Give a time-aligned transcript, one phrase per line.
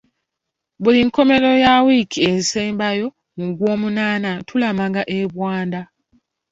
[0.81, 3.07] Buli nkomerero ya wiiki esembayo
[3.37, 5.81] mu Gwomunaana tulamaga e Bwanda.